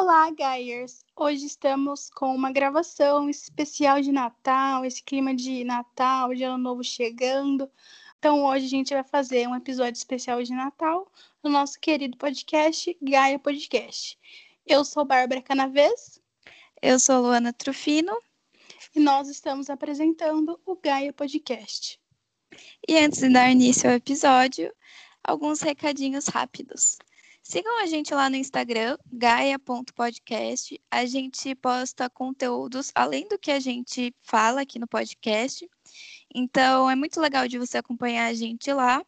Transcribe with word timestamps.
Olá, 0.00 0.30
Gaiers! 0.30 1.04
Hoje 1.16 1.44
estamos 1.46 2.08
com 2.08 2.32
uma 2.32 2.52
gravação 2.52 3.28
especial 3.28 4.00
de 4.00 4.12
Natal, 4.12 4.84
esse 4.84 5.02
clima 5.02 5.34
de 5.34 5.64
Natal, 5.64 6.32
de 6.32 6.44
Ano 6.44 6.56
Novo 6.56 6.84
chegando. 6.84 7.68
Então, 8.16 8.44
hoje 8.44 8.66
a 8.66 8.68
gente 8.68 8.94
vai 8.94 9.02
fazer 9.02 9.48
um 9.48 9.56
episódio 9.56 9.98
especial 9.98 10.40
de 10.40 10.52
Natal 10.52 11.10
no 11.42 11.50
nosso 11.50 11.80
querido 11.80 12.16
podcast, 12.16 12.96
Gaia 13.02 13.40
Podcast. 13.40 14.16
Eu 14.64 14.84
sou 14.84 15.04
Bárbara 15.04 15.42
Canavês. 15.42 16.20
Eu 16.80 17.00
sou 17.00 17.20
Luana 17.20 17.52
Trufino. 17.52 18.16
E 18.94 19.00
nós 19.00 19.28
estamos 19.28 19.68
apresentando 19.68 20.60
o 20.64 20.76
Gaia 20.76 21.12
Podcast. 21.12 22.00
E 22.86 22.96
antes 22.96 23.18
de 23.18 23.32
dar 23.32 23.50
início 23.50 23.90
ao 23.90 23.96
episódio, 23.96 24.72
alguns 25.24 25.60
recadinhos 25.60 26.28
rápidos. 26.28 26.98
Sigam 27.50 27.80
a 27.80 27.86
gente 27.86 28.12
lá 28.12 28.28
no 28.28 28.36
Instagram, 28.36 28.98
gaia.podcast. 29.10 30.78
A 30.90 31.06
gente 31.06 31.54
posta 31.54 32.10
conteúdos 32.10 32.92
além 32.94 33.26
do 33.26 33.38
que 33.38 33.50
a 33.50 33.58
gente 33.58 34.14
fala 34.20 34.60
aqui 34.60 34.78
no 34.78 34.86
podcast. 34.86 35.66
Então, 36.34 36.90
é 36.90 36.94
muito 36.94 37.18
legal 37.18 37.48
de 37.48 37.58
você 37.58 37.78
acompanhar 37.78 38.26
a 38.26 38.34
gente 38.34 38.70
lá. 38.70 39.02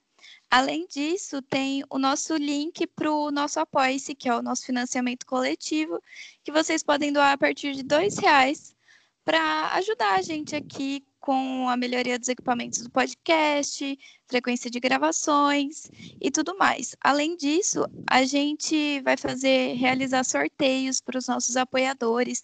Além 0.50 0.86
disso, 0.86 1.42
tem 1.42 1.84
o 1.90 1.98
nosso 1.98 2.34
link 2.34 2.86
para 2.86 3.12
o 3.12 3.30
nosso 3.30 3.60
Apoia-se, 3.60 4.14
que 4.14 4.26
é 4.26 4.34
o 4.34 4.40
nosso 4.40 4.64
financiamento 4.64 5.26
coletivo, 5.26 6.02
que 6.42 6.50
vocês 6.50 6.82
podem 6.82 7.12
doar 7.12 7.32
a 7.32 7.38
partir 7.38 7.74
de 7.74 7.82
dois 7.82 8.16
reais 8.16 8.74
para 9.22 9.74
ajudar 9.74 10.14
a 10.14 10.22
gente 10.22 10.56
aqui 10.56 11.04
com 11.20 11.68
a 11.68 11.76
melhoria 11.76 12.18
dos 12.18 12.28
equipamentos 12.28 12.80
do 12.82 12.90
podcast, 12.90 13.98
frequência 14.26 14.70
de 14.70 14.80
gravações 14.80 15.90
e 16.20 16.30
tudo 16.30 16.56
mais. 16.56 16.96
Além 17.00 17.36
disso, 17.36 17.84
a 18.08 18.24
gente 18.24 19.00
vai 19.02 19.16
fazer 19.16 19.74
realizar 19.74 20.24
sorteios 20.24 21.00
para 21.00 21.18
os 21.18 21.28
nossos 21.28 21.56
apoiadores, 21.56 22.42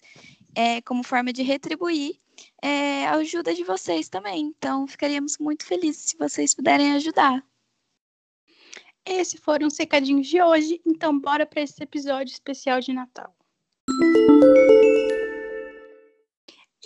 é, 0.55 0.81
como 0.81 1.03
forma 1.03 1.33
de 1.33 1.43
retribuir 1.43 2.17
é, 2.61 3.07
a 3.07 3.15
ajuda 3.15 3.53
de 3.53 3.63
vocês 3.63 4.07
também. 4.09 4.53
Então, 4.57 4.87
ficaríamos 4.87 5.37
muito 5.37 5.65
felizes 5.65 6.11
se 6.11 6.17
vocês 6.17 6.53
puderem 6.53 6.93
ajudar. 6.93 7.43
Esses 9.05 9.39
foram 9.39 9.67
os 9.67 9.77
recadinhos 9.77 10.27
de 10.27 10.41
hoje, 10.41 10.81
então 10.85 11.17
bora 11.17 11.45
para 11.45 11.61
esse 11.61 11.81
episódio 11.81 12.33
especial 12.33 12.81
de 12.81 12.91
Natal. 12.91 13.33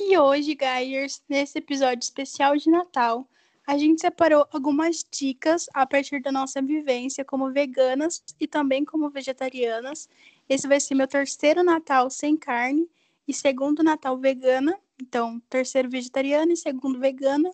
E 0.04 0.18
hoje, 0.18 0.56
Gaiers, 0.56 1.22
nesse 1.30 1.60
episódio 1.60 2.04
especial 2.04 2.58
de 2.58 2.72
Natal, 2.72 3.30
a 3.68 3.78
gente 3.78 4.02
separou 4.02 4.48
algumas 4.52 5.06
dicas 5.10 5.70
a 5.76 5.86
partir 5.86 6.20
da 6.24 6.32
nossa 6.32 6.60
vivência 6.60 7.24
como 7.24 7.52
veganas 7.52 8.24
e 8.40 8.48
também 8.48 8.84
como 8.84 9.12
vegetarianas. 9.12 10.10
Esse 10.50 10.68
vai 10.68 10.80
ser 10.80 10.96
meu 10.96 11.08
terceiro 11.08 11.64
Natal 11.64 12.10
sem 12.10 12.36
carne 12.36 12.90
e 13.28 13.34
segundo 13.34 13.84
Natal 13.84 14.18
vegana. 14.18 14.76
Então, 15.00 15.40
terceiro 15.48 15.88
vegetariano 15.88 16.52
e 16.52 16.58
segundo 16.58 17.00
vegana. 17.00 17.52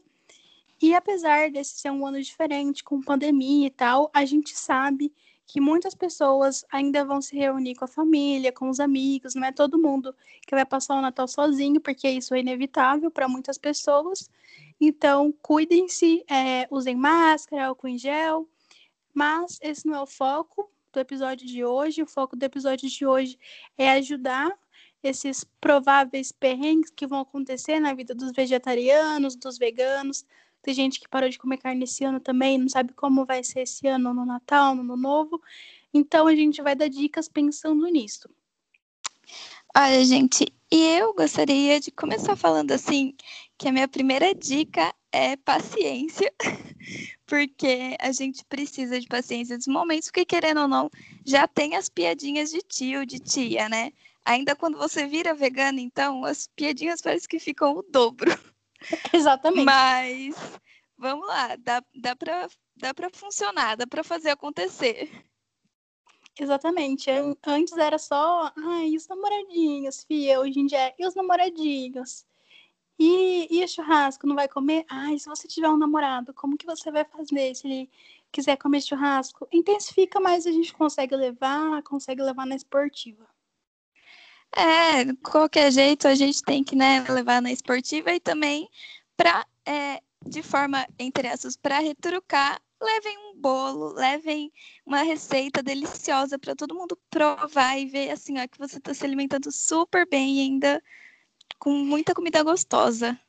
E 0.82 0.96
apesar 0.96 1.52
desse 1.52 1.78
ser 1.78 1.92
um 1.92 2.08
ano 2.08 2.22
diferente, 2.22 2.82
com 2.82 3.02
pandemia 3.02 3.68
e 3.68 3.72
tal, 3.72 4.10
a 4.14 4.24
gente 4.24 4.58
sabe 4.58 5.12
que 5.48 5.62
muitas 5.62 5.96
pessoas 5.96 6.66
ainda 6.70 7.06
vão 7.06 7.22
se 7.22 7.36
reunir 7.36 7.76
com 7.76 7.86
a 7.86 7.88
família, 7.88 8.52
com 8.52 8.70
os 8.70 8.82
amigos, 8.82 9.34
não 9.34 9.48
é 9.48 9.52
todo 9.52 9.82
mundo 9.82 10.14
que 10.46 10.54
vai 10.54 10.66
passar 10.66 10.96
o 10.96 11.02
Natal 11.02 11.28
sozinho, 11.28 11.80
porque 11.80 12.10
isso 12.10 12.36
é 12.36 12.42
inevitável 12.42 13.10
para 13.10 13.30
muitas 13.30 13.58
pessoas. 13.58 14.30
Então, 14.80 15.34
cuidem-se, 15.42 16.24
é, 16.30 16.68
usem 16.70 16.96
máscara, 16.96 17.68
álcool 17.68 17.88
em 17.88 17.98
gel, 17.98 18.48
mas 19.14 19.58
esse 19.62 19.88
não 19.88 19.96
é 19.96 20.02
o 20.02 20.06
foco 20.06 20.70
do 20.92 21.00
episódio 21.00 21.48
de 21.48 21.64
hoje. 21.64 22.04
O 22.04 22.08
foco 22.08 22.36
do 22.36 22.44
episódio 22.44 22.90
de 22.90 23.06
hoje 23.06 23.40
é 23.78 23.92
ajudar 23.92 24.52
esses 25.02 25.46
prováveis 25.62 26.32
perrengues 26.32 26.92
que 26.92 27.08
vão 27.08 27.22
acontecer 27.22 27.80
na 27.80 27.94
vida 27.94 28.14
dos 28.14 28.32
vegetarianos, 28.34 29.36
dos 29.36 29.58
veganos, 29.58 30.26
tem 30.62 30.74
gente 30.74 31.00
que 31.00 31.08
parou 31.08 31.30
de 31.30 31.38
comer 31.38 31.58
carne 31.58 31.84
esse 31.84 32.04
ano 32.04 32.20
também, 32.20 32.58
não 32.58 32.70
sabe 32.70 32.94
como 32.94 33.26
vai 33.26 33.44
ser 33.44 33.62
esse 33.62 33.88
ano 33.88 34.14
no 34.14 34.26
Natal, 34.26 34.76
no 34.76 34.98
Novo. 34.98 35.42
Então 35.94 36.28
a 36.28 36.36
gente 36.36 36.62
vai 36.62 36.76
dar 36.76 36.90
dicas 36.90 37.28
pensando 37.28 37.88
nisso. 37.88 38.30
Olha, 39.76 40.04
gente, 40.04 40.46
e 40.72 40.84
eu 40.98 41.14
gostaria 41.14 41.80
de 41.80 41.92
começar 41.92 42.36
falando 42.36 42.72
assim 42.72 43.14
que 43.58 43.68
a 43.68 43.72
minha 43.72 43.88
primeira 43.88 44.34
dica 44.34 44.94
é 45.12 45.36
paciência, 45.38 46.32
porque 47.26 47.96
a 48.00 48.12
gente 48.12 48.44
precisa 48.46 49.00
de 49.00 49.08
paciência 49.08 49.56
nos 49.56 49.68
momentos, 49.68 50.08
porque 50.10 50.26
querendo 50.26 50.62
ou 50.62 50.68
não, 50.68 50.90
já 51.26 51.48
tem 51.48 51.76
as 51.76 51.90
piadinhas 51.90 52.52
de 52.52 52.62
tio, 52.62 53.06
de 53.06 53.20
tia, 53.20 53.70
né? 53.70 53.92
Ainda 54.26 54.56
quando 54.56 54.78
você 54.78 55.08
vira 55.08 55.34
vegana, 55.34 55.80
então, 55.80 56.26
as 56.26 56.50
piadinhas 56.56 57.02
parece 57.02 57.28
que 57.28 57.40
ficam 57.40 57.78
o 57.78 57.82
dobro. 57.82 58.32
Exatamente. 59.14 59.66
Mas 59.66 60.36
vamos 60.98 61.28
lá, 61.28 61.56
dá, 61.56 61.84
dá 61.96 62.16
para 62.16 62.48
dá 62.76 62.94
pra 62.94 63.10
funcionar, 63.12 63.76
dá 63.76 63.88
para 63.88 64.04
fazer 64.04 64.30
acontecer. 64.30 65.10
Exatamente. 66.40 67.10
Antes 67.46 67.76
era 67.78 67.98
só, 67.98 68.52
ai, 68.56 68.96
os 68.96 69.08
namoradinhos, 69.08 70.04
fia. 70.04 70.40
Hoje 70.40 70.60
em 70.60 70.68
dia 70.68 70.90
é, 70.90 70.96
e 71.00 71.08
os 71.08 71.16
namoradinhos? 71.16 72.26
E, 73.00 73.48
e 73.52 73.64
o 73.64 73.68
churrasco, 73.68 74.26
não 74.28 74.36
vai 74.36 74.48
comer? 74.48 74.86
Ai, 74.90 75.18
se 75.20 75.28
você 75.30 75.48
tiver 75.48 75.70
um 75.70 75.78
namorado, 75.78 76.34
como 76.34 76.58
que 76.58 76.66
você 76.66 76.92
vai 76.92 77.06
fazer 77.06 77.56
se 77.56 77.68
ele 77.68 77.90
quiser 78.32 78.58
comer 78.58 78.82
churrasco? 78.82 79.48
Intensifica 79.52 80.20
mais, 80.20 80.46
a 80.48 80.52
gente 80.52 80.74
consegue 80.74 81.16
levar, 81.16 81.82
consegue 81.84 82.22
levar 82.22 82.46
na 82.46 82.56
esportiva. 82.56 83.28
É, 84.56 85.14
qualquer 85.24 85.72
jeito 85.72 86.08
a 86.08 86.16
gente 86.16 86.42
tem 86.42 86.64
que 86.64 86.76
né, 86.76 87.06
levar 87.10 87.42
na 87.42 87.52
esportiva 87.52 88.12
e 88.12 88.20
também 88.20 88.68
para, 89.16 89.46
é, 89.66 90.02
de 90.26 90.42
forma, 90.42 90.88
entre 90.98 91.28
essas, 91.28 91.56
para 91.56 91.80
retrucar, 91.80 92.60
levem 92.82 93.18
um 93.18 93.40
bolo, 93.40 93.94
levem 93.94 94.52
uma 94.86 95.02
receita 95.02 95.62
deliciosa 95.64 96.38
para 96.38 96.56
todo 96.56 96.76
mundo 96.76 96.98
provar 97.10 97.78
e 97.78 97.86
ver 97.86 98.12
assim, 98.12 98.40
ó, 98.40 98.48
que 98.48 98.58
você 98.58 98.78
está 98.78 98.94
se 98.94 99.06
alimentando 99.06 99.52
super 99.52 100.08
bem 100.08 100.42
ainda 100.42 100.82
com 101.60 101.72
muita 101.72 102.14
comida 102.14 102.44
gostosa. 102.44 103.20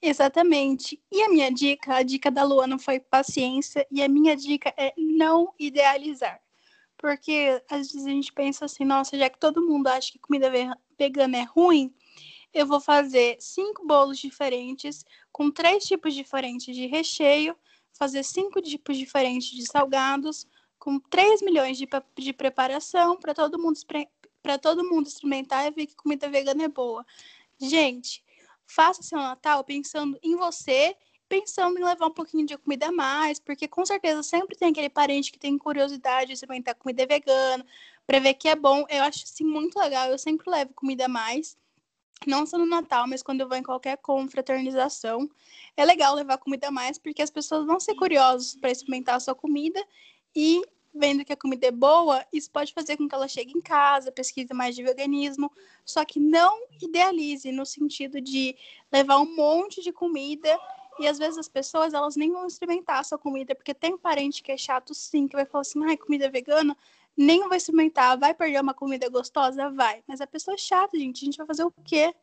Exatamente. 0.00 1.02
E 1.10 1.22
a 1.22 1.28
minha 1.28 1.50
dica, 1.50 1.96
a 1.96 2.02
dica 2.02 2.30
da 2.30 2.44
Luana 2.44 2.78
foi 2.78 3.00
paciência, 3.00 3.86
e 3.90 4.02
a 4.02 4.08
minha 4.08 4.36
dica 4.36 4.72
é 4.76 4.92
não 4.96 5.52
idealizar. 5.58 6.40
Porque 7.00 7.62
às 7.68 7.92
vezes 7.92 8.06
a 8.06 8.10
gente 8.10 8.32
pensa 8.32 8.66
assim, 8.66 8.84
nossa, 8.84 9.16
já 9.16 9.30
que 9.30 9.38
todo 9.38 9.66
mundo 9.66 9.86
acha 9.86 10.12
que 10.12 10.18
comida 10.18 10.50
vegana 10.98 11.38
é 11.38 11.44
ruim, 11.44 11.94
eu 12.52 12.66
vou 12.66 12.80
fazer 12.80 13.36
cinco 13.40 13.86
bolos 13.86 14.18
diferentes, 14.18 15.04
com 15.32 15.50
três 15.50 15.84
tipos 15.84 16.14
diferentes 16.14 16.74
de 16.74 16.86
recheio, 16.86 17.56
fazer 17.92 18.22
cinco 18.22 18.60
tipos 18.60 18.96
diferentes 18.96 19.50
de 19.50 19.64
salgados, 19.66 20.46
com 20.78 20.98
3 20.98 21.42
milhões 21.42 21.76
de, 21.76 21.86
de 22.16 22.32
preparação 22.32 23.16
para 23.18 23.34
todo 23.34 23.58
mundo 23.58 23.78
para 24.42 24.58
todo 24.58 24.88
mundo 24.88 25.06
experimentar 25.06 25.66
e 25.66 25.70
ver 25.70 25.86
que 25.86 25.94
comida 25.94 26.28
vegana 26.30 26.64
é 26.64 26.68
boa. 26.68 27.04
Gente, 27.60 28.24
faça 28.66 29.02
seu 29.02 29.18
Natal 29.18 29.62
pensando 29.62 30.18
em 30.22 30.34
você 30.34 30.96
pensando 31.30 31.78
em 31.78 31.84
levar 31.84 32.06
um 32.06 32.12
pouquinho 32.12 32.44
de 32.44 32.58
comida 32.58 32.88
a 32.88 32.92
mais, 32.92 33.38
porque 33.38 33.68
com 33.68 33.86
certeza 33.86 34.20
sempre 34.20 34.56
tem 34.56 34.70
aquele 34.70 34.90
parente 34.90 35.30
que 35.30 35.38
tem 35.38 35.56
curiosidade 35.56 36.26
de 36.26 36.32
experimentar 36.32 36.74
comida 36.74 37.06
vegana, 37.06 37.64
para 38.04 38.18
ver 38.18 38.34
que 38.34 38.48
é 38.48 38.56
bom. 38.56 38.84
Eu 38.88 39.04
acho 39.04 39.22
assim 39.22 39.44
muito 39.44 39.78
legal, 39.78 40.10
eu 40.10 40.18
sempre 40.18 40.50
levo 40.50 40.74
comida 40.74 41.04
a 41.04 41.08
mais. 41.08 41.56
Não 42.26 42.44
só 42.44 42.58
no 42.58 42.66
Natal, 42.66 43.06
mas 43.06 43.22
quando 43.22 43.42
eu 43.42 43.48
vou 43.48 43.56
em 43.56 43.62
qualquer 43.62 43.96
confraternização, 43.98 45.30
é 45.76 45.84
legal 45.84 46.16
levar 46.16 46.36
comida 46.36 46.66
a 46.66 46.70
mais, 46.70 46.98
porque 46.98 47.22
as 47.22 47.30
pessoas 47.30 47.64
vão 47.64 47.78
ser 47.78 47.94
curiosas 47.94 48.56
para 48.56 48.72
experimentar 48.72 49.14
a 49.14 49.20
sua 49.20 49.34
comida 49.34 49.82
e 50.34 50.60
vendo 50.92 51.24
que 51.24 51.32
a 51.32 51.36
comida 51.36 51.68
é 51.68 51.70
boa, 51.70 52.26
isso 52.32 52.50
pode 52.50 52.74
fazer 52.74 52.96
com 52.96 53.08
que 53.08 53.14
ela 53.14 53.28
chegue 53.28 53.56
em 53.56 53.60
casa, 53.60 54.10
pesquise 54.10 54.52
mais 54.52 54.74
de 54.74 54.82
veganismo, 54.82 55.50
só 55.84 56.04
que 56.04 56.18
não 56.18 56.66
idealize 56.82 57.52
no 57.52 57.64
sentido 57.64 58.20
de 58.20 58.56
levar 58.92 59.18
um 59.20 59.36
monte 59.36 59.80
de 59.80 59.92
comida 59.92 60.58
e 60.98 61.06
às 61.06 61.18
vezes 61.18 61.38
as 61.38 61.48
pessoas, 61.48 61.94
elas 61.94 62.16
nem 62.16 62.30
vão 62.32 62.46
experimentar 62.46 62.98
a 62.98 63.04
sua 63.04 63.18
comida, 63.18 63.54
porque 63.54 63.72
tem 63.72 63.96
parente 63.96 64.42
que 64.42 64.52
é 64.52 64.56
chato 64.56 64.94
sim, 64.94 65.26
que 65.26 65.36
vai 65.36 65.46
falar 65.46 65.62
assim, 65.62 65.82
ai, 65.84 65.96
comida 65.96 66.30
vegana, 66.30 66.76
nem 67.16 67.48
vai 67.48 67.58
experimentar, 67.58 68.18
vai 68.18 68.34
perder 68.34 68.60
uma 68.60 68.74
comida 68.74 69.08
gostosa? 69.08 69.70
Vai. 69.70 70.02
Mas 70.06 70.20
a 70.20 70.26
pessoa 70.26 70.54
é 70.54 70.58
chata, 70.58 70.98
gente, 70.98 71.22
a 71.22 71.26
gente 71.26 71.38
vai 71.38 71.46
fazer 71.46 71.64
o 71.64 71.72
quê? 71.84 72.14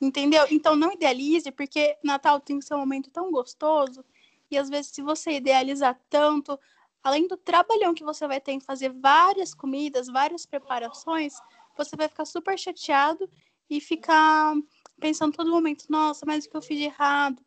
Entendeu? 0.00 0.46
Então 0.50 0.76
não 0.76 0.92
idealize, 0.92 1.50
porque 1.50 1.96
Natal 2.02 2.40
tem 2.40 2.60
seu 2.60 2.78
momento 2.78 3.10
tão 3.10 3.30
gostoso, 3.30 4.04
e 4.50 4.58
às 4.58 4.68
vezes 4.68 4.90
se 4.90 5.02
você 5.02 5.32
idealizar 5.32 5.98
tanto, 6.08 6.58
além 7.02 7.26
do 7.26 7.36
trabalhão 7.36 7.94
que 7.94 8.04
você 8.04 8.26
vai 8.26 8.40
ter 8.40 8.52
em 8.52 8.60
fazer 8.60 8.90
várias 8.90 9.54
comidas, 9.54 10.08
várias 10.08 10.44
preparações, 10.44 11.34
você 11.76 11.96
vai 11.96 12.08
ficar 12.08 12.24
super 12.24 12.58
chateado 12.58 13.28
e 13.68 13.80
ficar 13.80 14.54
pensando 14.98 15.36
todo 15.36 15.50
momento, 15.50 15.86
nossa, 15.88 16.24
mas 16.26 16.44
o 16.44 16.50
que 16.50 16.56
eu 16.56 16.62
fiz 16.62 16.78
de 16.78 16.84
errado? 16.84 17.44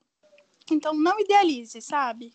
Então, 0.74 0.94
não 0.94 1.20
idealize, 1.20 1.82
sabe? 1.82 2.34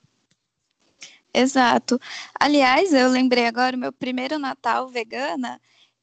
Exato. 1.32 1.98
Aliás, 2.38 2.92
eu 2.92 3.08
lembrei 3.08 3.46
agora, 3.46 3.76
meu 3.76 3.92
primeiro 3.92 4.38
Natal 4.38 4.88
vegana, 4.88 5.60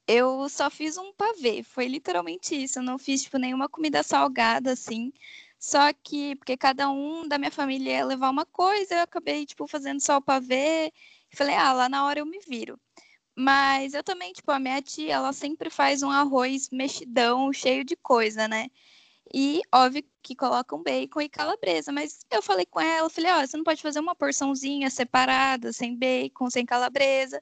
eu 0.07 0.49
só 0.49 0.69
fiz 0.69 0.97
um 0.97 1.13
pavê, 1.13 1.63
foi 1.63 1.87
literalmente 1.87 2.53
isso. 2.55 2.79
Eu 2.79 2.83
não 2.83 2.97
fiz, 2.97 3.23
tipo, 3.23 3.37
nenhuma 3.37 3.69
comida 3.69 4.03
salgada, 4.03 4.73
assim. 4.73 5.13
Só 5.57 5.93
que, 5.93 6.35
porque 6.35 6.57
cada 6.57 6.89
um 6.89 7.27
da 7.27 7.37
minha 7.37 7.51
família 7.51 7.93
ia 7.99 8.05
levar 8.05 8.29
uma 8.29 8.45
coisa, 8.45 8.95
eu 8.95 9.01
acabei, 9.03 9.45
tipo, 9.45 9.67
fazendo 9.67 10.01
só 10.01 10.17
o 10.17 10.21
pavê. 10.21 10.91
Falei, 11.33 11.55
ah, 11.55 11.71
lá 11.71 11.87
na 11.89 12.05
hora 12.05 12.19
eu 12.19 12.25
me 12.25 12.39
viro. 12.39 12.79
Mas 13.35 13.93
eu 13.93 14.03
também, 14.03 14.33
tipo, 14.33 14.51
a 14.51 14.59
minha 14.59 14.81
tia, 14.81 15.13
ela 15.13 15.31
sempre 15.33 15.69
faz 15.69 16.03
um 16.03 16.11
arroz 16.11 16.69
mexidão, 16.71 17.53
cheio 17.53 17.85
de 17.85 17.95
coisa, 17.95 18.47
né? 18.47 18.67
E 19.33 19.61
óbvio 19.73 20.03
que 20.21 20.35
colocam 20.35 20.83
bacon 20.83 21.21
e 21.21 21.29
calabresa, 21.29 21.91
mas 21.91 22.25
eu 22.29 22.41
falei 22.41 22.65
com 22.65 22.79
ela, 22.81 23.09
falei, 23.09 23.31
ó, 23.31 23.41
oh, 23.41 23.47
você 23.47 23.57
não 23.57 23.63
pode 23.63 23.81
fazer 23.81 23.99
uma 23.99 24.15
porçãozinha 24.15 24.89
separada, 24.89 25.71
sem 25.71 25.95
bacon, 25.95 26.49
sem 26.49 26.65
calabresa. 26.65 27.41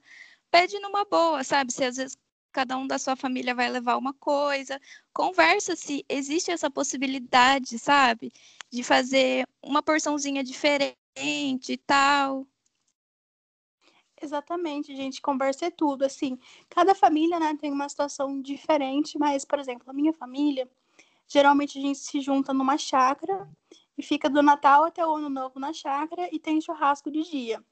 Pede 0.50 0.78
numa 0.78 1.04
boa, 1.04 1.42
sabe? 1.44 1.72
Se 1.72 1.84
às 1.84 1.96
vezes 1.96 2.16
cada 2.52 2.76
um 2.76 2.86
da 2.86 2.98
sua 2.98 3.16
família 3.16 3.54
vai 3.54 3.68
levar 3.68 3.96
uma 3.96 4.12
coisa. 4.14 4.80
Conversa 5.12 5.76
se 5.76 6.04
existe 6.08 6.50
essa 6.50 6.70
possibilidade, 6.70 7.78
sabe? 7.78 8.32
De 8.70 8.82
fazer 8.82 9.46
uma 9.62 9.82
porçãozinha 9.82 10.44
diferente 10.44 10.94
e 11.72 11.76
tal. 11.76 12.46
Exatamente, 14.20 14.94
gente. 14.94 15.22
Conversa 15.22 15.66
é 15.66 15.70
tudo. 15.70 16.04
Assim, 16.04 16.38
cada 16.68 16.94
família, 16.94 17.40
né, 17.40 17.56
tem 17.58 17.72
uma 17.72 17.88
situação 17.88 18.40
diferente, 18.40 19.18
mas, 19.18 19.44
por 19.44 19.58
exemplo, 19.58 19.84
a 19.88 19.94
minha 19.94 20.12
família, 20.12 20.68
geralmente 21.30 21.78
a 21.78 21.80
gente 21.80 21.98
se 21.98 22.20
junta 22.20 22.52
numa 22.52 22.76
chácara 22.76 23.48
e 23.96 24.02
fica 24.02 24.28
do 24.28 24.42
Natal 24.42 24.84
até 24.84 25.06
o 25.06 25.14
Ano 25.14 25.30
Novo 25.30 25.60
na 25.60 25.72
chácara 25.72 26.28
e 26.32 26.38
tem 26.38 26.60
churrasco 26.60 27.10
de 27.10 27.22
dia. 27.22 27.62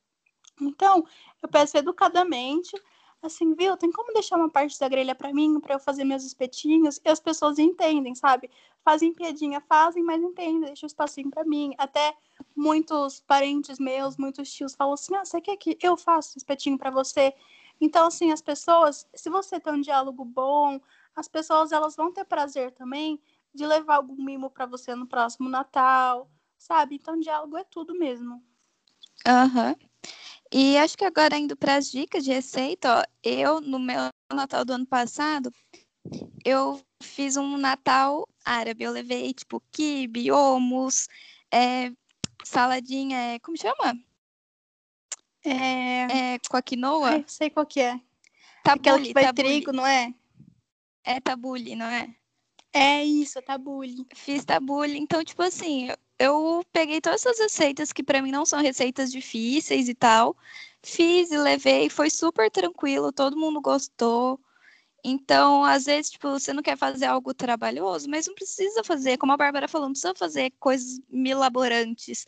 Então, 0.60 1.05
eu 1.43 1.49
peço 1.49 1.76
educadamente 1.76 2.72
assim, 3.20 3.52
viu? 3.55 3.76
Tem 3.76 3.90
como 3.90 4.12
deixar 4.12 4.37
uma 4.37 4.49
parte 4.49 4.78
da 4.78 4.88
grelha 4.88 5.12
para 5.14 5.32
mim, 5.34 5.58
para 5.58 5.75
eu 5.75 5.81
fazer 5.81 6.05
meus 6.05 6.25
espetinhos? 6.25 7.00
E 7.05 7.08
as 7.08 7.19
pessoas 7.19 7.58
entendem, 7.58 8.14
sabe? 8.14 8.49
Fazem 8.84 9.12
piadinha, 9.12 9.60
fazem, 9.60 10.05
mas 10.05 10.22
entendem, 10.22 10.60
deixa 10.60 10.87
um 10.87 10.88
espacinho 10.88 11.28
para 11.28 11.44
mim. 11.44 11.75
Até 11.78 12.14
muitos 12.55 13.20
parentes 13.20 13.81
meus, 13.81 14.16
muitos 14.16 14.52
tios 14.52 14.75
falam 14.76 14.94
assim: 14.94 15.16
"Ah, 15.16 15.25
você 15.25 15.40
quer 15.40 15.56
que 15.56 15.76
eu 15.82 15.96
faça 15.96 16.38
espetinho 16.38 16.78
para 16.78 16.90
você?" 16.90 17.34
Então, 17.81 18.06
assim, 18.06 18.31
as 18.31 18.40
pessoas, 18.40 19.08
se 19.14 19.28
você 19.28 19.58
tem 19.58 19.72
um 19.72 19.81
diálogo 19.81 20.25
bom, 20.25 20.81
as 21.14 21.28
pessoas 21.28 21.72
elas 21.72 21.96
vão 21.96 22.12
ter 22.12 22.25
prazer 22.25 22.72
também 22.72 23.20
de 23.58 23.66
levar 23.66 23.96
algum 23.96 24.16
mimo 24.16 24.49
para 24.49 24.64
você 24.64 24.94
no 24.94 25.06
próximo 25.06 25.49
Natal, 25.49 26.31
sabe? 26.56 26.94
Então, 26.94 27.19
diálogo 27.19 27.56
é 27.56 27.64
tudo 27.64 27.94
mesmo. 27.99 28.43
Aham. 29.26 29.70
Uhum. 29.70 29.88
E 30.50 30.78
acho 30.78 30.96
que 30.96 31.05
agora 31.05 31.37
indo 31.37 31.55
para 31.55 31.75
as 31.75 31.90
dicas 31.90 32.25
de 32.25 32.32
receita, 32.32 33.00
ó, 33.00 33.05
eu 33.22 33.60
no 33.60 33.78
meu 33.78 34.08
Natal 34.32 34.64
do 34.64 34.72
ano 34.72 34.87
passado, 34.87 35.52
eu 36.43 36.81
fiz 37.02 37.37
um 37.37 37.58
Natal 37.58 38.26
árabe. 38.44 38.84
Eu 38.84 38.93
levei 38.93 39.34
tipo 39.34 39.62
quibe, 39.70 40.32
hummus, 40.32 41.06
é, 41.52 41.93
saladinha, 42.44 43.19
é, 43.34 43.38
como 43.40 43.58
chama? 43.58 43.99
É... 45.44 46.34
é 46.34 46.38
com 46.49 46.56
a 46.56 46.62
quinoa? 46.62 47.10
Ai, 47.10 47.25
sei 47.26 47.50
qual 47.50 47.66
que 47.66 47.81
é. 47.81 48.00
Tabule, 48.64 48.81
Aquela 48.81 49.00
que 49.00 49.12
vai 49.12 49.25
tabule. 49.25 49.49
trigo, 49.49 49.72
não 49.72 49.87
é? 49.87 50.14
É 51.05 51.20
tabule, 51.20 51.76
não 51.76 51.87
é? 51.87 52.14
É 52.73 53.03
isso, 53.05 53.41
tabule. 53.43 54.06
Fiz 54.15 54.44
tabule. 54.44 54.99
Então, 54.99 55.25
tipo 55.25 55.43
assim, 55.43 55.88
eu 56.19 56.65
peguei 56.73 57.00
todas 57.00 57.25
essas 57.25 57.38
receitas 57.38 57.93
que 57.93 58.03
para 58.03 58.23
mim 58.23 58.31
não 58.31 58.44
são 58.47 58.61
receitas 58.61 59.11
difíceis 59.11 59.88
e 59.88 59.94
tal, 59.94 60.37
fiz 60.82 61.31
e 61.31 61.37
levei, 61.38 61.88
foi 61.88 62.11
super 62.11 62.50
tranquilo, 62.50 63.12
todo 63.12 63.37
mundo 63.37 63.61
gostou. 63.61 64.41
Então, 65.05 65.65
às 65.65 65.87
vezes, 65.87 66.11
tipo, 66.12 66.31
você 66.31 66.53
não 66.53 66.62
quer 66.62 66.76
fazer 66.76 67.06
algo 67.06 67.35
trabalhoso, 67.35 68.09
mas 68.11 68.26
não 68.26 68.35
precisa 68.35 68.85
fazer, 68.85 69.19
como 69.19 69.32
a 69.32 69.37
Bárbara 69.37 69.69
falou, 69.69 69.88
não 69.88 69.93
precisa 69.94 70.15
fazer 70.15 70.53
coisas 70.61 71.00
milaborantes. 71.09 72.26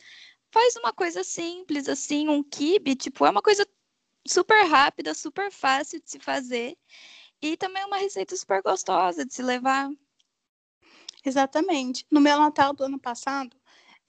Faz 0.51 0.75
uma 0.77 0.93
coisa 0.93 1.23
simples, 1.23 1.87
assim, 1.89 2.29
um 2.29 2.43
kibe, 2.43 2.95
tipo, 2.95 3.25
é 3.25 3.29
uma 3.29 3.41
coisa 3.41 3.65
super 4.27 4.65
rápida, 4.67 5.13
super 5.13 5.51
fácil 5.51 6.01
de 6.01 6.11
se 6.11 6.19
fazer. 6.19 6.77
E 7.41 7.57
também 7.57 7.83
é 7.83 7.85
uma 7.87 7.97
receita 7.97 8.35
super 8.37 8.61
gostosa 8.63 9.25
de 9.25 9.33
se 9.33 9.43
levar. 9.43 9.89
Exatamente. 11.23 12.05
No 12.09 12.19
meu 12.19 12.37
Natal 12.37 12.73
do 12.73 12.83
ano 12.83 12.99
passado, 12.99 13.55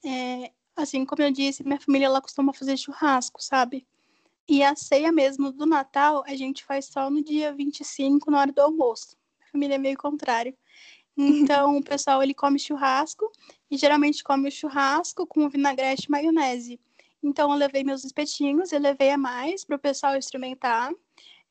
é, 0.05 0.51
assim, 0.75 1.05
como 1.05 1.21
eu 1.21 1.31
disse, 1.31 1.63
minha 1.63 1.79
família 1.79 2.07
ela 2.07 2.21
costuma 2.21 2.53
fazer 2.53 2.77
churrasco, 2.77 3.41
sabe? 3.41 3.87
E 4.47 4.63
a 4.63 4.75
ceia 4.75 5.11
mesmo 5.11 5.51
do 5.51 5.65
Natal 5.65 6.23
a 6.27 6.35
gente 6.35 6.65
faz 6.65 6.85
só 6.85 7.09
no 7.09 7.23
dia 7.23 7.53
25, 7.53 8.29
na 8.31 8.39
hora 8.41 8.51
do 8.51 8.61
almoço. 8.61 9.15
Minha 9.39 9.51
família 9.51 9.75
é 9.75 9.77
meio 9.77 9.97
contrário. 9.97 10.55
Então, 11.15 11.77
o 11.77 11.83
pessoal 11.83 12.23
ele 12.23 12.33
come 12.33 12.57
churrasco 12.57 13.31
e 13.69 13.77
geralmente 13.77 14.23
come 14.23 14.47
o 14.47 14.51
churrasco 14.51 15.27
com 15.27 15.47
vinagrete 15.47 16.07
e 16.07 16.11
maionese. 16.11 16.79
Então, 17.21 17.51
eu 17.51 17.57
levei 17.57 17.83
meus 17.83 18.03
espetinhos, 18.03 18.71
eu 18.71 18.79
levei 18.79 19.11
a 19.11 19.17
mais 19.17 19.63
para 19.63 19.75
o 19.75 19.79
pessoal 19.79 20.15
experimentar. 20.15 20.91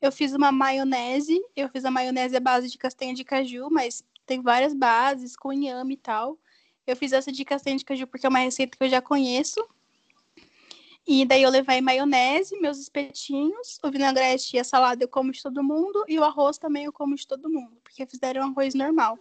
Eu 0.01 0.11
fiz 0.11 0.33
uma 0.33 0.51
maionese, 0.51 1.41
eu 1.55 1.69
fiz 1.69 1.85
a 1.85 1.91
maionese 1.91 2.35
à 2.35 2.39
base 2.41 2.69
de 2.69 2.77
castanha 2.77 3.13
de 3.13 3.23
caju, 3.23 3.69
mas 3.71 4.03
tem 4.25 4.41
várias 4.41 4.73
bases 4.73 5.35
com 5.35 5.53
inhame 5.53 5.95
e 5.95 5.97
tal. 5.97 6.37
Eu 6.85 6.95
fiz 6.95 7.13
essa 7.13 7.31
de 7.31 7.45
castanha 7.45 7.77
de 7.77 7.85
caju 7.85 8.07
porque 8.07 8.25
é 8.25 8.29
uma 8.29 8.39
receita 8.39 8.77
que 8.77 8.83
eu 8.83 8.89
já 8.89 9.01
conheço. 9.01 9.65
E 11.05 11.25
daí 11.25 11.43
eu 11.43 11.49
levei 11.49 11.81
maionese, 11.81 12.57
meus 12.59 12.77
espetinhos, 12.77 13.77
o 13.83 13.91
vinagrete 13.91 14.55
e 14.55 14.59
a 14.59 14.63
salada 14.63 15.03
eu 15.03 15.07
como 15.07 15.33
de 15.33 15.43
todo 15.43 15.61
mundo, 15.61 16.03
e 16.07 16.17
o 16.17 16.23
arroz 16.23 16.57
também 16.57 16.85
eu 16.85 16.93
como 16.93 17.13
de 17.13 17.27
todo 17.27 17.49
mundo, 17.49 17.77
porque 17.83 18.05
fizeram 18.05 18.43
arroz 18.43 18.73
normal. 18.73 19.19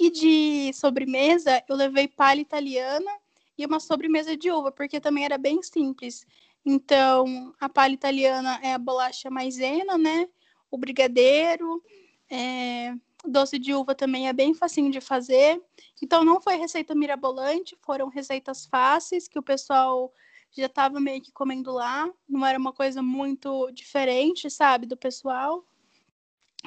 E 0.00 0.10
de 0.10 0.72
sobremesa, 0.72 1.62
eu 1.68 1.76
levei 1.76 2.08
palha 2.08 2.40
italiana 2.40 3.10
e 3.58 3.66
uma 3.66 3.78
sobremesa 3.78 4.34
de 4.36 4.50
uva, 4.50 4.72
porque 4.72 5.00
também 5.00 5.26
era 5.26 5.36
bem 5.36 5.62
simples. 5.62 6.26
Então, 6.64 7.52
a 7.60 7.68
palha 7.68 7.92
italiana 7.92 8.58
é 8.62 8.72
a 8.72 8.78
bolacha 8.78 9.30
maisena, 9.30 9.98
né? 9.98 10.26
O 10.70 10.78
brigadeiro, 10.78 11.82
é, 12.30 12.94
Doce 13.24 13.58
de 13.58 13.72
uva 13.72 13.94
também 13.94 14.28
é 14.28 14.32
bem 14.32 14.54
facinho 14.54 14.90
de 14.90 15.00
fazer. 15.00 15.62
Então, 16.02 16.24
não 16.24 16.40
foi 16.40 16.56
receita 16.56 16.94
mirabolante, 16.94 17.76
foram 17.82 18.08
receitas 18.08 18.66
fáceis 18.66 19.28
que 19.28 19.38
o 19.38 19.42
pessoal 19.42 20.12
já 20.50 20.66
estava 20.66 21.00
meio 21.00 21.22
que 21.22 21.32
comendo 21.32 21.72
lá. 21.72 22.10
Não 22.28 22.44
era 22.44 22.58
uma 22.58 22.72
coisa 22.72 23.00
muito 23.02 23.70
diferente, 23.70 24.50
sabe, 24.50 24.86
do 24.86 24.96
pessoal. 24.96 25.64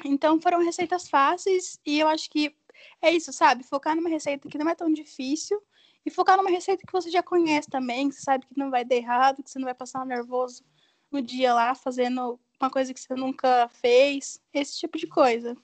Então, 0.04 0.40
foram 0.40 0.64
receitas 0.64 1.08
fáceis 1.08 1.78
e 1.84 2.00
eu 2.00 2.08
acho 2.08 2.30
que 2.30 2.54
é 3.00 3.10
isso, 3.10 3.32
sabe? 3.32 3.64
Focar 3.64 3.94
numa 3.94 4.08
receita 4.08 4.48
que 4.48 4.58
não 4.58 4.68
é 4.68 4.74
tão 4.74 4.92
difícil 4.92 5.62
e 6.04 6.10
focar 6.10 6.36
numa 6.36 6.50
receita 6.50 6.84
que 6.86 6.92
você 6.92 7.10
já 7.10 7.22
conhece 7.22 7.68
também, 7.68 8.08
que 8.08 8.14
você 8.14 8.22
sabe 8.22 8.46
que 8.46 8.58
não 8.58 8.70
vai 8.70 8.84
dar 8.84 8.94
errado, 8.96 9.42
que 9.42 9.50
você 9.50 9.58
não 9.58 9.64
vai 9.66 9.74
passar 9.74 10.04
nervoso 10.06 10.64
no 11.10 11.20
dia 11.22 11.54
lá 11.54 11.74
fazendo 11.74 12.38
uma 12.60 12.70
coisa 12.70 12.92
que 12.92 13.00
você 13.00 13.14
nunca 13.14 13.68
fez, 13.68 14.40
esse 14.52 14.78
tipo 14.78 14.98
de 14.98 15.06
coisa. 15.06 15.56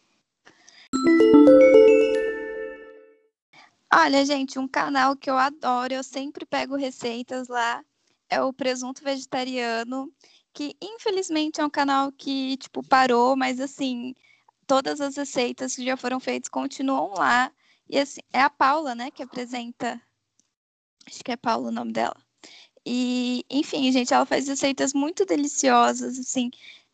Olha, 3.94 4.24
gente, 4.24 4.58
um 4.58 4.66
canal 4.66 5.14
que 5.14 5.28
eu 5.28 5.36
adoro, 5.36 5.92
eu 5.92 6.02
sempre 6.02 6.46
pego 6.46 6.76
receitas 6.76 7.46
lá, 7.48 7.84
é 8.28 8.42
o 8.42 8.52
Presunto 8.52 9.04
Vegetariano, 9.04 10.10
que 10.52 10.74
infelizmente 10.80 11.60
é 11.60 11.64
um 11.64 11.70
canal 11.70 12.10
que, 12.10 12.56
tipo, 12.56 12.82
parou, 12.82 13.36
mas 13.36 13.60
assim, 13.60 14.14
todas 14.66 15.00
as 15.00 15.16
receitas 15.16 15.76
que 15.76 15.84
já 15.84 15.96
foram 15.96 16.18
feitas 16.18 16.48
continuam 16.48 17.12
lá. 17.14 17.52
E 17.88 17.98
assim, 17.98 18.22
é 18.32 18.40
a 18.40 18.48
Paula, 18.50 18.94
né, 18.94 19.10
que 19.10 19.22
apresenta. 19.22 20.00
Acho 21.06 21.22
que 21.22 21.32
é 21.32 21.36
Paula 21.36 21.68
o 21.68 21.72
nome 21.72 21.92
dela. 21.92 22.16
E, 22.86 23.44
enfim, 23.50 23.92
gente, 23.92 24.12
ela 24.14 24.26
faz 24.26 24.48
receitas 24.48 24.94
muito 24.94 25.24
deliciosas, 25.26 26.18
assim. 26.18 26.50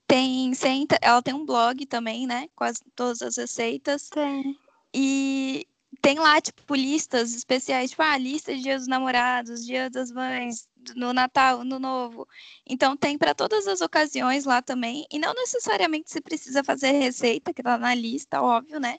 Tem, 0.08 0.54
senta, 0.54 0.98
ela 1.02 1.22
tem 1.22 1.34
um 1.34 1.44
blog 1.44 1.84
também, 1.86 2.26
né? 2.26 2.48
Quase 2.56 2.80
todas 2.96 3.20
as 3.20 3.36
receitas. 3.36 4.08
Tem. 4.08 4.58
E 4.92 5.68
tem 6.00 6.18
lá, 6.18 6.40
tipo, 6.40 6.74
listas 6.74 7.34
especiais, 7.34 7.90
tipo, 7.90 8.02
ah, 8.02 8.16
lista 8.16 8.54
de 8.54 8.62
Dia 8.62 8.78
dos 8.78 8.88
Namorados, 8.88 9.66
Dia 9.66 9.90
das 9.90 10.10
Mães, 10.10 10.66
no 10.96 11.12
Natal, 11.12 11.62
no 11.62 11.78
Novo. 11.78 12.26
Então 12.66 12.96
tem 12.96 13.18
para 13.18 13.34
todas 13.34 13.66
as 13.66 13.82
ocasiões 13.82 14.46
lá 14.46 14.62
também. 14.62 15.06
E 15.12 15.18
não 15.18 15.34
necessariamente 15.34 16.10
você 16.10 16.22
precisa 16.22 16.64
fazer 16.64 16.92
receita, 16.92 17.52
que 17.52 17.62
tá 17.62 17.76
na 17.76 17.94
lista, 17.94 18.40
óbvio, 18.40 18.80
né? 18.80 18.98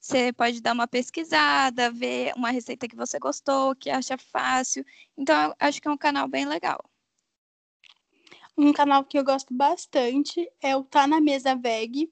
Você 0.00 0.32
pode 0.32 0.62
dar 0.62 0.72
uma 0.72 0.86
pesquisada, 0.88 1.90
ver 1.90 2.32
uma 2.36 2.50
receita 2.50 2.88
que 2.88 2.96
você 2.96 3.18
gostou, 3.18 3.76
que 3.76 3.90
acha 3.90 4.16
fácil. 4.16 4.84
Então, 5.16 5.54
acho 5.58 5.82
que 5.82 5.88
é 5.88 5.90
um 5.90 5.98
canal 5.98 6.26
bem 6.26 6.46
legal. 6.46 6.82
Um 8.60 8.72
canal 8.72 9.04
que 9.04 9.16
eu 9.16 9.22
gosto 9.22 9.54
bastante 9.54 10.50
é 10.60 10.76
o 10.76 10.82
Tá 10.82 11.06
na 11.06 11.20
Mesa 11.20 11.54
Veg. 11.54 12.10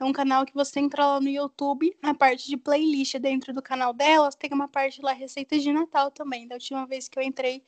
É 0.00 0.04
um 0.04 0.12
canal 0.12 0.44
que 0.44 0.52
você 0.52 0.80
entra 0.80 1.06
lá 1.06 1.20
no 1.20 1.28
YouTube, 1.28 1.96
na 2.02 2.12
parte 2.12 2.48
de 2.48 2.56
playlist 2.56 3.16
dentro 3.18 3.52
do 3.54 3.62
canal 3.62 3.92
delas, 3.92 4.34
tem 4.34 4.50
uma 4.52 4.66
parte 4.66 5.00
lá, 5.00 5.12
receitas 5.12 5.62
de 5.62 5.72
Natal 5.72 6.10
também. 6.10 6.48
Da 6.48 6.56
última 6.56 6.84
vez 6.84 7.08
que 7.08 7.16
eu 7.16 7.22
entrei, 7.22 7.62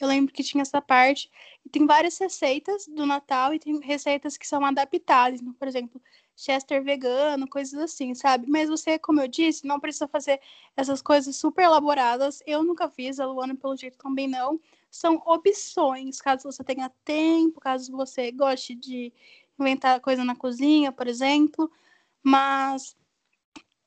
eu 0.00 0.08
lembro 0.08 0.32
que 0.32 0.42
tinha 0.42 0.62
essa 0.62 0.80
parte. 0.80 1.30
E 1.66 1.68
tem 1.68 1.84
várias 1.84 2.16
receitas 2.16 2.86
do 2.86 3.04
Natal 3.04 3.52
e 3.52 3.58
tem 3.58 3.78
receitas 3.80 4.38
que 4.38 4.48
são 4.48 4.64
adaptadas. 4.64 5.42
Então, 5.42 5.52
por 5.52 5.68
exemplo, 5.68 6.00
chester 6.34 6.82
vegano, 6.82 7.46
coisas 7.46 7.78
assim, 7.78 8.14
sabe? 8.14 8.46
Mas 8.48 8.70
você, 8.70 8.98
como 8.98 9.20
eu 9.20 9.28
disse, 9.28 9.66
não 9.66 9.78
precisa 9.78 10.08
fazer 10.08 10.40
essas 10.74 11.02
coisas 11.02 11.36
super 11.36 11.64
elaboradas. 11.64 12.42
Eu 12.46 12.62
nunca 12.62 12.88
fiz, 12.88 13.20
a 13.20 13.26
Luana, 13.26 13.54
pelo 13.54 13.76
jeito, 13.76 13.98
também 13.98 14.26
não. 14.26 14.58
São 14.96 15.22
opções, 15.26 16.20
caso 16.20 16.50
você 16.50 16.64
tenha 16.64 16.90
tempo, 17.04 17.60
caso 17.60 17.92
você 17.92 18.32
goste 18.32 18.74
de 18.74 19.12
inventar 19.58 20.00
coisa 20.00 20.24
na 20.24 20.34
cozinha, 20.34 20.90
por 20.90 21.06
exemplo. 21.06 21.70
Mas 22.22 22.96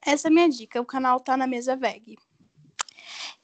essa 0.01 0.27
é 0.27 0.29
a 0.29 0.33
minha 0.33 0.49
dica. 0.49 0.79
O 0.79 0.85
canal 0.85 1.19
tá 1.19 1.35
na 1.35 1.47
mesa 1.47 1.75
veg. 1.75 2.15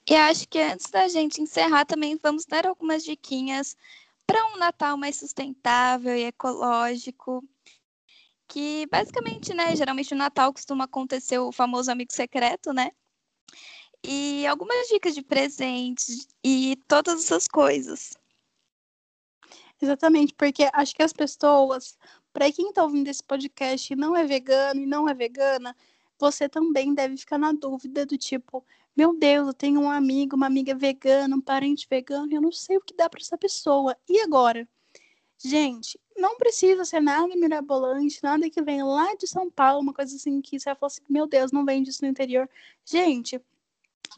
E 0.07 0.15
acho 0.15 0.47
que 0.47 0.59
antes 0.59 0.91
da 0.91 1.07
gente 1.07 1.41
encerrar 1.41 1.85
também 1.85 2.19
vamos 2.21 2.45
dar 2.45 2.67
algumas 2.67 3.03
diquinhas 3.03 3.75
para 4.27 4.45
um 4.53 4.57
Natal 4.57 4.95
mais 4.95 5.15
sustentável 5.15 6.15
e 6.15 6.25
ecológico. 6.25 7.43
Que 8.47 8.85
basicamente, 8.91 9.53
né, 9.55 9.75
geralmente 9.75 10.13
no 10.13 10.19
Natal 10.19 10.53
costuma 10.53 10.83
acontecer 10.83 11.39
o 11.39 11.51
famoso 11.51 11.91
amigo 11.91 12.13
secreto, 12.13 12.71
né? 12.71 12.91
E 14.07 14.45
algumas 14.45 14.87
dicas 14.87 15.15
de 15.15 15.21
presentes 15.21 16.27
e 16.43 16.77
todas 16.87 17.23
essas 17.23 17.47
coisas. 17.47 18.13
Exatamente, 19.81 20.33
porque 20.33 20.69
acho 20.73 20.95
que 20.95 21.03
as 21.03 21.11
pessoas, 21.11 21.97
para 22.31 22.51
quem 22.51 22.69
está 22.69 22.83
ouvindo 22.83 23.07
esse 23.07 23.23
podcast 23.23 23.91
e 23.91 23.95
não 23.95 24.15
é 24.15 24.23
vegano 24.23 24.81
e 24.81 24.85
não 24.85 25.09
é 25.09 25.13
vegana, 25.13 25.75
você 26.19 26.47
também 26.47 26.93
deve 26.93 27.17
ficar 27.17 27.37
na 27.37 27.51
dúvida 27.51 28.05
do 28.05 28.17
tipo, 28.17 28.63
meu 28.95 29.17
Deus, 29.17 29.47
eu 29.47 29.53
tenho 29.53 29.81
um 29.81 29.89
amigo, 29.89 30.35
uma 30.35 30.45
amiga 30.47 30.73
vegana, 30.73 31.35
um 31.35 31.41
parente 31.41 31.85
vegano, 31.89 32.31
e 32.31 32.35
eu 32.35 32.41
não 32.41 32.51
sei 32.51 32.77
o 32.77 32.81
que 32.81 32.95
dá 32.95 33.09
para 33.09 33.19
essa 33.19 33.37
pessoa. 33.37 33.97
E 34.07 34.21
agora? 34.21 34.67
Gente, 35.37 35.99
não 36.17 36.37
precisa 36.37 36.85
ser 36.85 37.01
nada 37.01 37.35
mirabolante, 37.35 38.23
nada 38.23 38.49
que 38.49 38.61
vem 38.61 38.81
lá 38.83 39.13
de 39.15 39.27
São 39.27 39.51
Paulo, 39.51 39.81
uma 39.81 39.93
coisa 39.93 40.15
assim 40.15 40.39
que 40.41 40.57
você 40.57 40.73
fala 40.75 40.87
assim, 40.87 41.01
meu 41.09 41.27
Deus, 41.27 41.51
não 41.51 41.65
vende 41.65 41.89
isso 41.89 42.03
no 42.03 42.09
interior. 42.09 42.49
Gente, 42.85 43.41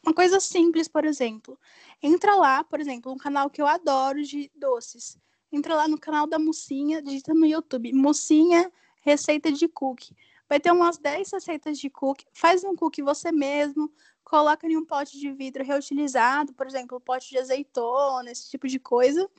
uma 0.07 0.13
coisa 0.13 0.39
simples, 0.39 0.87
por 0.87 1.03
exemplo. 1.03 1.59
Entra 2.01 2.33
lá, 2.35 2.63
por 2.63 2.79
exemplo, 2.79 3.11
um 3.11 3.17
canal 3.17 3.49
que 3.49 3.61
eu 3.61 3.67
adoro 3.67 4.23
de 4.23 4.49
doces. 4.55 5.17
Entra 5.51 5.75
lá 5.75 5.85
no 5.85 5.99
canal 5.99 6.25
da 6.25 6.39
Mocinha, 6.39 7.01
digita 7.01 7.33
no 7.33 7.45
YouTube, 7.45 7.91
Mocinha 7.91 8.71
Receita 9.01 9.51
de 9.51 9.67
Cookie. 9.67 10.15
Vai 10.47 10.61
ter 10.61 10.71
umas 10.71 10.97
10 10.97 11.29
receitas 11.29 11.77
de 11.77 11.89
cookie. 11.89 12.25
Faz 12.31 12.63
um 12.63 12.73
cookie 12.73 13.01
você 13.01 13.33
mesmo, 13.33 13.91
coloca 14.23 14.65
em 14.65 14.77
um 14.77 14.85
pote 14.85 15.19
de 15.19 15.29
vidro 15.33 15.61
reutilizado, 15.61 16.53
por 16.53 16.65
exemplo, 16.65 17.01
pote 17.01 17.29
de 17.29 17.39
azeitona, 17.39 18.31
esse 18.31 18.49
tipo 18.49 18.65
de 18.65 18.79
coisa. 18.79 19.29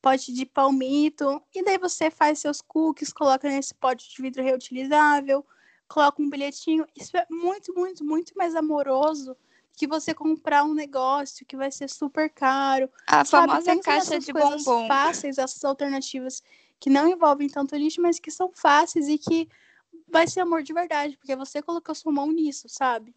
Pote 0.00 0.32
de 0.32 0.46
palmito. 0.46 1.42
E 1.54 1.62
daí 1.62 1.76
você 1.76 2.10
faz 2.10 2.38
seus 2.38 2.62
cookies, 2.62 3.12
coloca 3.12 3.50
nesse 3.50 3.74
pote 3.74 4.08
de 4.08 4.22
vidro 4.22 4.42
reutilizável, 4.42 5.44
coloca 5.86 6.22
um 6.22 6.30
bilhetinho. 6.30 6.86
Isso 6.96 7.14
é 7.18 7.26
muito, 7.28 7.74
muito, 7.74 8.02
muito 8.02 8.32
mais 8.34 8.54
amoroso 8.54 9.36
que 9.80 9.86
você 9.86 10.12
comprar 10.12 10.62
um 10.64 10.74
negócio 10.74 11.46
que 11.46 11.56
vai 11.56 11.72
ser 11.72 11.88
super 11.88 12.28
caro. 12.28 12.86
A 13.06 13.24
sabe? 13.24 13.48
famosa 13.48 13.64
Pensa 13.64 13.82
caixa 13.82 14.20
de 14.20 14.30
bombom. 14.30 14.86
fáceis, 14.86 15.38
essas 15.38 15.64
alternativas 15.64 16.42
que 16.78 16.90
não 16.90 17.08
envolvem 17.08 17.48
tanto 17.48 17.74
lixo, 17.76 18.02
mas 18.02 18.20
que 18.20 18.30
são 18.30 18.52
fáceis 18.54 19.08
e 19.08 19.16
que 19.16 19.48
vai 20.06 20.26
ser 20.26 20.40
amor 20.40 20.62
de 20.62 20.74
verdade, 20.74 21.16
porque 21.16 21.34
você 21.34 21.62
colocou 21.62 21.94
sua 21.94 22.12
mão 22.12 22.30
nisso, 22.30 22.68
sabe? 22.68 23.14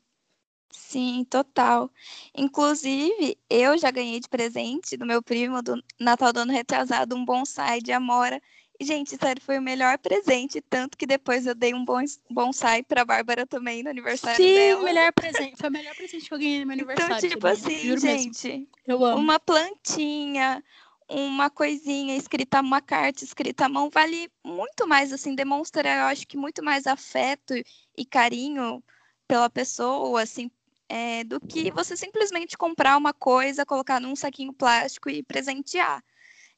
Sim, 0.71 1.25
total. 1.29 1.91
Inclusive, 2.33 3.37
eu 3.49 3.77
já 3.77 3.91
ganhei 3.91 4.21
de 4.21 4.29
presente 4.29 4.95
do 4.95 5.05
meu 5.05 5.21
primo 5.21 5.61
do 5.61 5.83
Natal 5.99 6.31
do 6.31 6.39
ano 6.39 6.53
retrasado 6.53 7.13
um 7.13 7.25
bonsai 7.25 7.81
de 7.81 7.91
amora. 7.91 8.41
Gente, 8.83 9.17
sério, 9.17 9.41
foi 9.41 9.57
o 9.57 9.61
melhor 9.61 9.97
presente, 9.97 10.61
tanto 10.61 10.97
que 10.97 11.05
depois 11.05 11.45
eu 11.45 11.55
dei 11.55 11.73
um 11.73 11.85
bonsai 12.29 12.83
pra 12.83 13.05
Bárbara 13.05 13.45
também 13.45 13.83
no 13.83 13.89
aniversário 13.89 14.37
Sim, 14.37 14.53
dela. 14.53 14.79
Sim, 14.79 14.85
melhor 14.85 15.13
presente. 15.13 15.57
Foi 15.57 15.69
o 15.69 15.71
melhor 15.71 15.95
presente 15.95 16.27
que 16.27 16.33
eu 16.33 16.39
ganhei 16.39 16.59
no 16.61 16.67
meu 16.67 16.75
então, 16.75 17.05
aniversário. 17.05 17.17
Então, 17.17 17.29
tipo 17.29 17.47
assim, 17.47 17.97
gente, 17.97 18.47
mesmo. 18.47 18.67
eu 18.87 19.05
amo. 19.05 19.21
uma 19.21 19.39
plantinha, 19.39 20.63
uma 21.09 21.49
coisinha 21.49 22.15
escrita, 22.15 22.61
uma 22.61 22.81
carta 22.81 23.23
escrita 23.23 23.65
à 23.65 23.69
mão, 23.69 23.89
vale 23.89 24.29
muito 24.43 24.87
mais, 24.87 25.13
assim, 25.13 25.35
demonstra, 25.35 25.87
eu 25.87 26.05
acho 26.05 26.27
que 26.27 26.37
muito 26.37 26.63
mais 26.63 26.87
afeto 26.87 27.53
e 27.97 28.05
carinho 28.05 28.83
pela 29.27 29.49
pessoa, 29.49 30.21
assim, 30.21 30.49
é, 30.89 31.23
do 31.23 31.39
que 31.39 31.71
você 31.71 31.95
simplesmente 31.97 32.57
comprar 32.57 32.97
uma 32.97 33.13
coisa, 33.13 33.65
colocar 33.65 33.99
num 33.99 34.15
saquinho 34.15 34.53
plástico 34.53 35.09
e 35.09 35.23
presentear. 35.23 36.03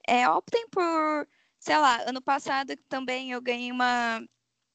É, 0.08 0.30
optem 0.30 0.68
por, 0.70 1.28
sei 1.66 1.78
lá, 1.80 2.04
ano 2.08 2.22
passado 2.22 2.78
também 2.88 3.32
eu 3.32 3.42
ganhei 3.42 3.72
uma, 3.72 4.24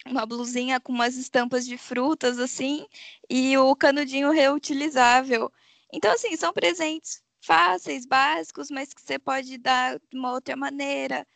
uma 0.07 0.27
blusinha 0.27 0.81
com 0.81 0.93
umas 0.93 1.17
estampas 1.17 1.65
de 1.67 1.79
frutas, 1.79 2.39
assim, 2.39 2.87
e 3.31 3.57
o 3.59 3.77
canudinho 3.77 4.31
reutilizável. 4.33 5.53
Então, 5.93 6.13
assim, 6.13 6.37
são 6.37 6.53
presentes 6.53 7.23
fáceis, 7.41 8.07
básicos, 8.07 8.71
mas 8.73 8.93
que 8.93 9.01
você 9.03 9.19
pode 9.21 9.57
dar 9.59 10.01
de 10.01 10.19
uma 10.19 10.33
outra 10.33 10.57
maneira. 10.57 11.27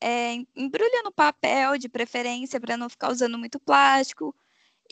É, 0.00 0.34
embrulha 0.56 1.02
no 1.04 1.12
papel, 1.12 1.78
de 1.78 1.88
preferência, 1.90 2.60
para 2.60 2.76
não 2.78 2.88
ficar 2.88 3.10
usando 3.12 3.38
muito 3.38 3.60
plástico. 3.60 4.34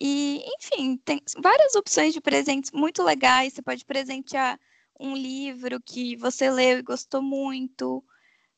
E, 0.00 0.42
enfim, 0.58 0.98
tem 0.98 1.22
várias 1.38 1.74
opções 1.76 2.12
de 2.14 2.20
presentes 2.20 2.72
muito 2.72 3.02
legais. 3.02 3.54
Você 3.54 3.62
pode 3.62 3.84
presentear 3.86 4.60
um 5.00 5.16
livro 5.16 5.80
que 5.82 6.16
você 6.16 6.50
leu 6.50 6.78
e 6.78 6.82
gostou 6.82 7.22
muito. 7.22 8.04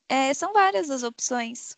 É, 0.09 0.33
são 0.33 0.53
várias 0.53 0.89
as 0.89 1.03
opções. 1.03 1.77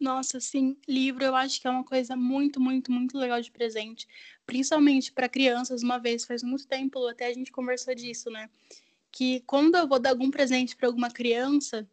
Nossa, 0.00 0.40
sim, 0.40 0.76
livro 0.88 1.24
eu 1.24 1.34
acho 1.36 1.60
que 1.60 1.66
é 1.68 1.70
uma 1.70 1.84
coisa 1.84 2.16
muito, 2.16 2.60
muito, 2.60 2.90
muito 2.90 3.16
legal 3.16 3.40
de 3.40 3.50
presente, 3.50 4.08
principalmente 4.44 5.12
para 5.12 5.28
crianças. 5.28 5.82
Uma 5.82 5.98
vez, 5.98 6.24
faz 6.24 6.42
muito 6.42 6.66
tempo, 6.66 7.06
até 7.06 7.26
a 7.26 7.32
gente 7.32 7.52
conversou 7.52 7.94
disso, 7.94 8.30
né? 8.30 8.50
que 9.12 9.40
quando 9.42 9.76
eu 9.76 9.86
vou 9.86 9.98
dar 10.00 10.10
algum 10.10 10.30
presente 10.30 10.74
para 10.74 10.88
alguma 10.88 11.10
criança, 11.10 11.86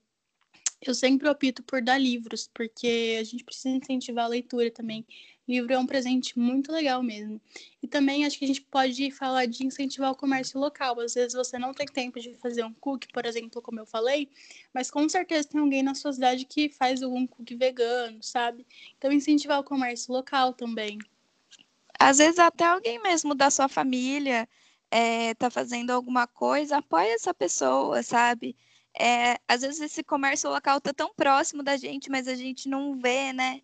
eu 0.81 0.93
sempre 0.93 1.27
opto 1.27 1.61
por 1.63 1.81
dar 1.81 1.97
livros, 1.97 2.49
porque 2.53 3.17
a 3.19 3.23
gente 3.23 3.43
precisa 3.43 3.69
incentivar 3.75 4.25
a 4.25 4.29
leitura 4.29 4.71
também. 4.71 5.05
Livro 5.47 5.73
é 5.73 5.79
um 5.79 5.85
presente 5.85 6.37
muito 6.37 6.71
legal 6.71 7.01
mesmo. 7.01 7.41
E 7.81 7.87
também 7.87 8.25
acho 8.25 8.37
que 8.37 8.45
a 8.45 8.47
gente 8.47 8.61
pode 8.61 9.09
falar 9.11 9.47
de 9.47 9.65
incentivar 9.65 10.11
o 10.11 10.15
comércio 10.15 10.59
local. 10.59 10.99
Às 10.99 11.15
vezes 11.15 11.33
você 11.33 11.57
não 11.57 11.73
tem 11.73 11.87
tempo 11.87 12.19
de 12.19 12.35
fazer 12.35 12.63
um 12.63 12.73
cookie, 12.73 13.07
por 13.11 13.25
exemplo, 13.25 13.61
como 13.61 13.79
eu 13.79 13.85
falei, 13.85 14.29
mas 14.73 14.91
com 14.91 15.09
certeza 15.09 15.49
tem 15.49 15.59
alguém 15.59 15.81
na 15.81 15.95
sua 15.95 16.13
cidade 16.13 16.45
que 16.45 16.69
faz 16.69 17.01
algum 17.01 17.25
cookie 17.25 17.55
vegano, 17.55 18.21
sabe? 18.21 18.65
Então 18.97 19.11
incentivar 19.11 19.59
o 19.59 19.63
comércio 19.63 20.13
local 20.13 20.53
também. 20.53 20.99
Às 21.99 22.19
vezes 22.19 22.39
até 22.39 22.65
alguém 22.65 23.01
mesmo 23.01 23.35
da 23.35 23.49
sua 23.49 23.67
família 23.67 24.47
é, 24.91 25.33
tá 25.33 25.49
fazendo 25.49 25.89
alguma 25.89 26.27
coisa, 26.27 26.77
apoia 26.77 27.13
essa 27.13 27.33
pessoa, 27.33 28.01
sabe? 28.03 28.55
É, 28.97 29.39
às 29.47 29.61
vezes 29.61 29.81
esse 29.81 30.03
comércio 30.03 30.49
local 30.49 30.79
tá 30.81 30.93
tão 30.93 31.13
próximo 31.13 31.63
da 31.63 31.77
gente, 31.77 32.09
mas 32.09 32.27
a 32.27 32.35
gente 32.35 32.67
não 32.67 32.99
vê, 32.99 33.33
né? 33.33 33.61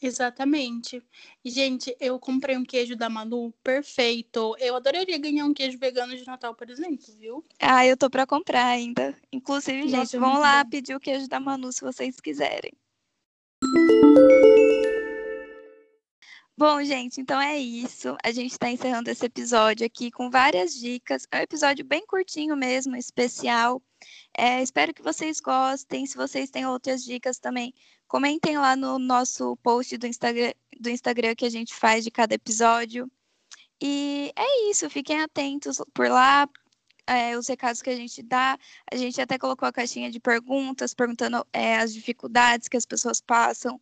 Exatamente. 0.00 1.02
Gente, 1.44 1.94
eu 1.98 2.18
comprei 2.18 2.56
um 2.56 2.64
queijo 2.64 2.94
da 2.94 3.08
Manu 3.08 3.52
perfeito. 3.64 4.54
Eu 4.60 4.76
adoraria 4.76 5.18
ganhar 5.18 5.44
um 5.44 5.52
queijo 5.52 5.76
vegano 5.78 6.16
de 6.16 6.24
Natal, 6.24 6.54
por 6.54 6.70
exemplo, 6.70 7.06
viu? 7.18 7.44
Ah, 7.58 7.84
eu 7.84 7.96
tô 7.96 8.08
para 8.08 8.26
comprar 8.26 8.66
ainda. 8.66 9.16
Inclusive, 9.32 9.84
Nossa, 9.84 9.96
gente, 9.96 10.16
vão 10.18 10.38
lá 10.38 10.62
bom. 10.62 10.70
pedir 10.70 10.94
o 10.94 11.00
queijo 11.00 11.28
da 11.28 11.40
Manu 11.40 11.72
se 11.72 11.80
vocês 11.80 12.20
quiserem. 12.20 12.72
Bom, 16.58 16.82
gente, 16.82 17.20
então 17.20 17.40
é 17.40 17.56
isso. 17.56 18.16
A 18.20 18.32
gente 18.32 18.50
está 18.50 18.68
encerrando 18.68 19.08
esse 19.08 19.24
episódio 19.24 19.86
aqui 19.86 20.10
com 20.10 20.28
várias 20.28 20.74
dicas. 20.74 21.24
É 21.30 21.38
um 21.38 21.42
episódio 21.42 21.84
bem 21.84 22.04
curtinho 22.04 22.56
mesmo, 22.56 22.96
especial. 22.96 23.80
É, 24.36 24.60
espero 24.60 24.92
que 24.92 25.00
vocês 25.00 25.38
gostem. 25.38 26.04
Se 26.04 26.16
vocês 26.16 26.50
têm 26.50 26.66
outras 26.66 27.04
dicas 27.04 27.38
também, 27.38 27.72
comentem 28.08 28.58
lá 28.58 28.74
no 28.74 28.98
nosso 28.98 29.56
post 29.58 29.96
do 29.98 30.08
Instagram, 30.08 30.52
do 30.80 30.90
Instagram 30.90 31.36
que 31.36 31.44
a 31.46 31.50
gente 31.50 31.72
faz 31.72 32.02
de 32.02 32.10
cada 32.10 32.34
episódio. 32.34 33.08
E 33.80 34.32
é 34.34 34.68
isso, 34.68 34.90
fiquem 34.90 35.20
atentos 35.20 35.80
por 35.94 36.08
lá. 36.08 36.48
É, 37.06 37.38
os 37.38 37.46
recados 37.46 37.80
que 37.80 37.90
a 37.90 37.96
gente 37.96 38.20
dá. 38.20 38.58
A 38.92 38.96
gente 38.96 39.20
até 39.20 39.38
colocou 39.38 39.68
a 39.68 39.72
caixinha 39.72 40.10
de 40.10 40.18
perguntas, 40.18 40.92
perguntando 40.92 41.46
é, 41.52 41.76
as 41.78 41.94
dificuldades 41.94 42.66
que 42.66 42.76
as 42.76 42.84
pessoas 42.84 43.20
passam 43.20 43.80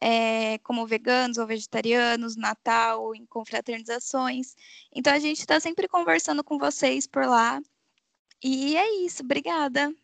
é, 0.00 0.58
como 0.58 0.86
veganos 0.86 1.38
ou 1.38 1.46
vegetarianos, 1.46 2.36
Natal, 2.36 3.14
em 3.14 3.24
confraternizações. 3.26 4.54
Então 4.94 5.12
a 5.12 5.18
gente 5.18 5.40
está 5.40 5.58
sempre 5.60 5.88
conversando 5.88 6.44
com 6.44 6.58
vocês 6.58 7.06
por 7.06 7.26
lá. 7.26 7.60
E 8.42 8.76
é 8.76 9.04
isso, 9.04 9.22
obrigada. 9.22 9.94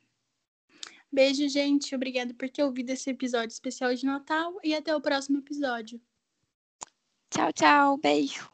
Beijo, 1.13 1.47
gente. 1.49 1.95
Obrigada 1.95 2.33
por 2.33 2.49
ter 2.49 2.65
ouvido 2.65 2.91
esse 2.91 3.11
episódio 3.11 3.53
especial 3.53 3.95
de 3.95 4.07
Natal 4.07 4.59
e 4.65 4.75
até 4.75 4.97
o 4.97 5.01
próximo 5.01 5.39
episódio. 5.39 6.01
Tchau, 7.29 7.53
tchau. 7.53 7.99
Beijo. 7.99 8.51